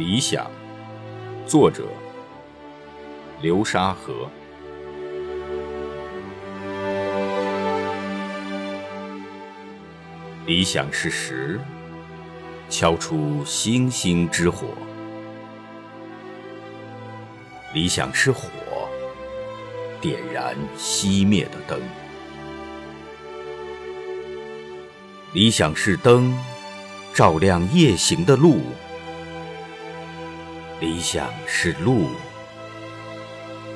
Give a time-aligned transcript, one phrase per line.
[0.00, 0.50] 理想，
[1.46, 1.84] 作者
[3.42, 4.30] 流沙河。
[10.46, 11.60] 理想是石，
[12.70, 14.68] 敲出星星之火；
[17.74, 18.48] 理想是火，
[20.00, 21.78] 点燃熄灭的灯；
[25.34, 26.34] 理想是灯，
[27.12, 28.62] 照亮夜行的路。
[30.80, 32.08] 理想是路，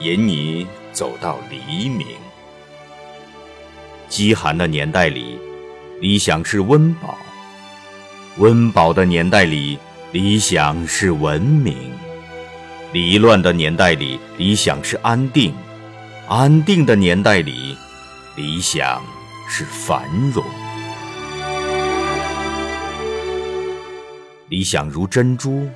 [0.00, 2.06] 引你走到黎明。
[4.08, 5.38] 饥寒的年代里，
[6.00, 7.14] 理想是温饱；
[8.38, 9.78] 温饱的年代里，
[10.10, 11.74] 理想是文明；
[12.94, 15.52] 离乱的年代里，理想是安定；
[16.26, 17.76] 安定的年代里，
[18.36, 19.02] 理想
[19.50, 20.42] 是繁荣。
[24.48, 25.68] 理想如珍珠。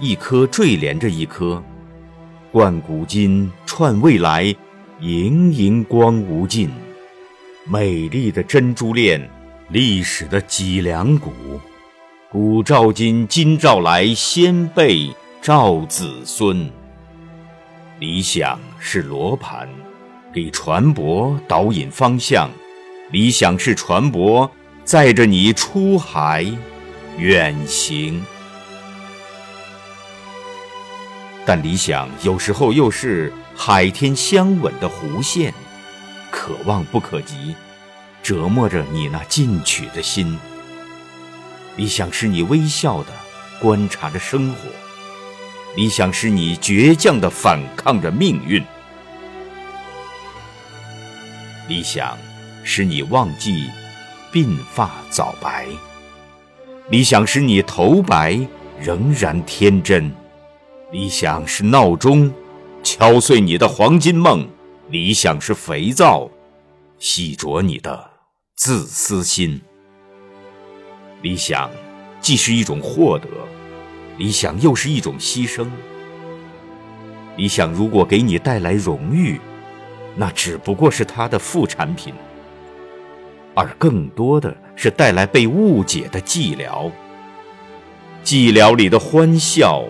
[0.00, 1.62] 一颗坠连着一颗，
[2.50, 4.52] 贯古今，串未来，
[5.00, 6.68] 莹莹光无尽。
[7.64, 9.30] 美丽的珍珠链，
[9.68, 11.30] 历史的脊梁骨，
[12.28, 16.68] 古照今，今照来，先辈照子孙。
[18.00, 19.68] 理想是罗盘，
[20.32, 22.48] 给船舶导引方向；
[23.12, 24.50] 理想是船舶，
[24.82, 26.44] 载着你出海
[27.16, 28.20] 远行。
[31.46, 35.52] 但理想有时候又是海天相吻的弧线，
[36.30, 37.54] 可望不可及，
[38.22, 40.38] 折磨着你那进取的心。
[41.76, 43.08] 理想是你微笑的
[43.60, 44.56] 观察着生活，
[45.76, 48.64] 理想是你倔强的反抗着命运，
[51.68, 52.16] 理想
[52.62, 53.68] 使你忘记
[54.32, 55.66] 鬓发早白，
[56.88, 58.40] 理想使你头白
[58.80, 60.10] 仍然天真。
[60.94, 62.32] 理想是闹钟，
[62.84, 64.46] 敲碎你的黄金梦；
[64.90, 66.30] 理想是肥皂，
[67.00, 68.12] 洗濯你的
[68.54, 69.60] 自私心。
[71.20, 71.68] 理想
[72.20, 73.26] 既是一种获得，
[74.18, 75.66] 理想又是一种牺牲。
[77.36, 79.40] 理想如果给你带来荣誉，
[80.14, 82.14] 那只不过是它的副产品，
[83.56, 86.88] 而更多的是带来被误解的寂寥。
[88.22, 89.84] 寂寥里的欢笑。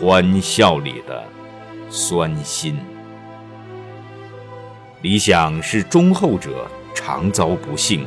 [0.00, 1.22] 欢笑里的
[1.90, 2.76] 酸心，
[5.02, 8.06] 理想是忠厚者常遭不幸，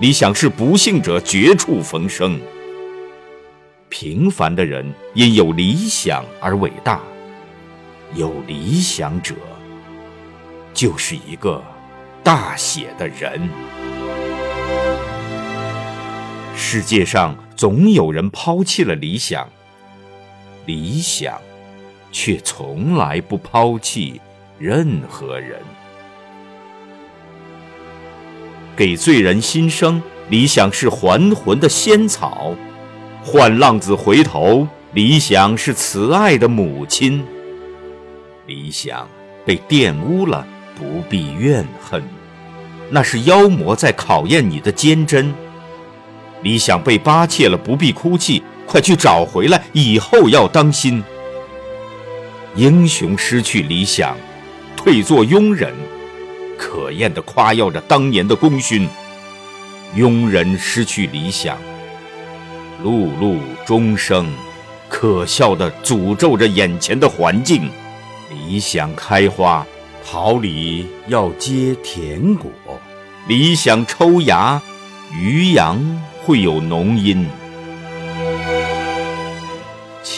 [0.00, 2.40] 理想是不幸者绝处逢生。
[3.88, 7.00] 平凡的人因有理想而伟大，
[8.14, 9.34] 有理想者
[10.72, 11.62] 就是一个
[12.22, 13.50] 大写的人。
[16.56, 19.46] 世界上总有人抛弃了理想。
[20.66, 21.40] 理想，
[22.10, 24.20] 却从来不抛弃
[24.58, 25.60] 任何人。
[28.76, 32.54] 给醉人心声，理想是还魂的仙草；
[33.22, 37.24] 换浪子回头，理想是慈爱的母亲。
[38.46, 39.08] 理想
[39.44, 42.02] 被玷污了，不必怨恨，
[42.90, 45.32] 那是妖魔在考验你的坚贞。
[46.42, 48.42] 理想被扒窃了，不必哭泣。
[48.66, 49.62] 快去找回来！
[49.72, 51.02] 以后要当心。
[52.56, 54.16] 英雄失去理想，
[54.76, 55.72] 退作庸人，
[56.56, 58.86] 可厌的夸耀着当年的功勋；
[59.96, 61.58] 庸人失去理想，
[62.82, 64.32] 碌碌终生，
[64.88, 67.68] 可笑的诅咒着眼前的环境。
[68.30, 69.66] 理想开花，
[70.04, 72.50] 桃李要结甜果；
[73.26, 74.60] 理想抽芽，
[75.12, 75.80] 渔阳
[76.22, 77.26] 会有浓荫。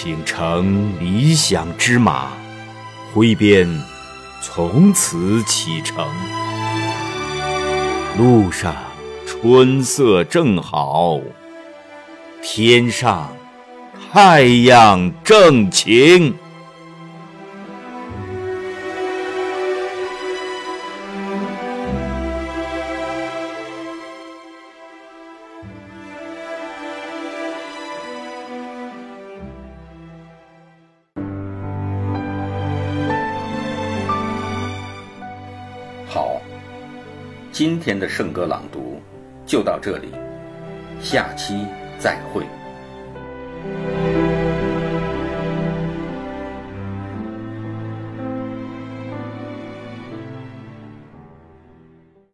[0.06, 2.28] 请乘理想之马，
[3.12, 3.68] 挥鞭
[4.40, 6.06] 从此启程。
[8.16, 8.72] 路上
[9.26, 11.18] 春色正好，
[12.40, 13.32] 天上
[14.12, 16.36] 太阳正晴。
[37.58, 39.00] 今天的圣歌朗读
[39.46, 40.08] 就到这里，
[41.00, 41.58] 下期
[41.98, 42.44] 再会。